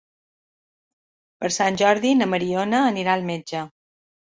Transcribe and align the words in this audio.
Per 1.43 1.51
Sant 1.59 1.77
Jordi 1.83 2.15
na 2.23 2.31
Mariona 2.33 2.83
anirà 2.89 3.17
al 3.21 3.31
metge. 3.31 3.65